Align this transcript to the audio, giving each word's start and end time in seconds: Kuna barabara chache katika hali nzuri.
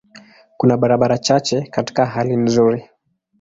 Kuna 0.57 0.77
barabara 0.77 1.17
chache 1.17 1.61
katika 1.61 2.05
hali 2.05 2.35
nzuri. 2.37 2.85